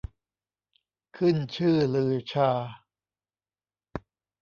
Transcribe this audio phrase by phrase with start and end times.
[1.17, 2.51] ขึ้นชื่อลือชา